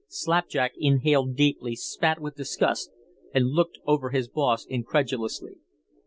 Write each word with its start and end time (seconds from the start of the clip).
Slapjack 0.09 0.71
inhaled 0.79 1.35
deeply, 1.35 1.75
spat 1.75 2.19
with 2.19 2.33
disgust, 2.35 2.89
and 3.35 3.49
looked 3.51 3.77
over 3.85 4.09
his 4.09 4.27
boss 4.27 4.65
incredulously. 4.65 5.57